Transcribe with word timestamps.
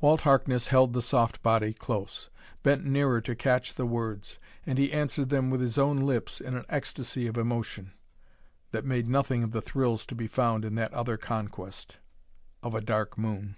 Walt 0.00 0.20
Harkness 0.20 0.68
held 0.68 0.92
the 0.92 1.02
soft 1.02 1.42
body 1.42 1.72
close; 1.74 2.30
bent 2.62 2.84
nearer 2.84 3.20
to 3.22 3.34
catch 3.34 3.74
the 3.74 3.84
words. 3.84 4.38
And 4.64 4.78
he 4.78 4.92
answered 4.92 5.30
them 5.30 5.50
with 5.50 5.60
his 5.60 5.78
own 5.78 5.96
lips 5.96 6.40
in 6.40 6.54
an 6.54 6.64
ecstasy 6.68 7.26
of 7.26 7.36
emotion 7.36 7.92
that 8.70 8.84
made 8.84 9.08
nothing 9.08 9.42
of 9.42 9.50
the 9.50 9.60
thrills 9.60 10.06
to 10.06 10.14
be 10.14 10.28
found 10.28 10.64
in 10.64 10.76
that 10.76 10.94
other 10.94 11.16
conquest 11.16 11.96
of 12.62 12.72
a 12.72 12.80
Dark 12.80 13.18
Moon. 13.18 13.56